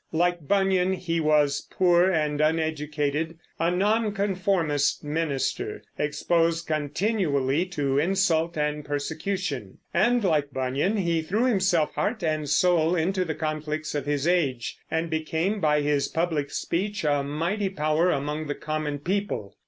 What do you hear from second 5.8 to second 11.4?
exposed continually to insult and persecution; and, like Bunyan, he